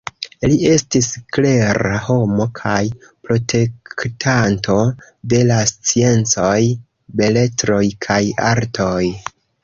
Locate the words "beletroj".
7.21-7.83